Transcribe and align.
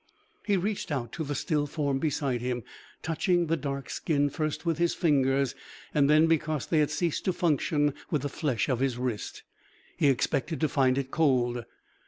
He 0.43 0.57
reached 0.57 0.91
out 0.91 1.11
to 1.11 1.23
the 1.23 1.35
still 1.35 1.67
form 1.67 1.99
beside 1.99 2.41
him, 2.41 2.63
touching 3.03 3.45
the 3.45 3.55
dark 3.55 3.87
skin 3.87 4.31
first 4.31 4.65
with 4.65 4.79
his 4.79 4.95
fingers, 4.95 5.53
and 5.93 6.09
then, 6.09 6.25
because 6.25 6.65
they 6.65 6.79
had 6.79 6.89
ceased 6.89 7.23
to 7.25 7.31
function, 7.33 7.93
with 8.09 8.23
the 8.23 8.27
flesh 8.27 8.67
of 8.67 8.79
his 8.79 8.97
wrist. 8.97 9.43
He 9.97 10.07
expected 10.09 10.59
to 10.61 10.67
find 10.67 10.97
it 10.97 11.11
cold. 11.11 11.65